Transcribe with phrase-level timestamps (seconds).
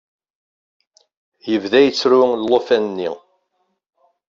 [1.51, 3.09] Yebda yettru ulufan-nni.